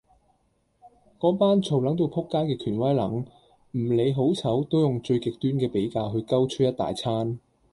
[1.19, 3.21] 嗰班嘈撚到仆街嘅權威撚，
[3.69, 7.37] 唔理好醜，都用最極端嘅比較去鳩吹一大餐。